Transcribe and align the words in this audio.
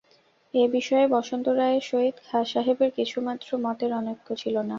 এ 0.53 0.73
বিষয়ে 0.75 1.05
বসন্ত 1.15 1.45
রায়ের 1.51 1.83
সহিত 1.89 2.15
খাঁ 2.27 2.43
সাহেবের 2.51 2.91
কিছুমাত্র 2.97 3.49
মতের 3.65 3.91
অনৈক্য 3.99 4.27
ছিল 4.41 4.55
না। 4.57 4.69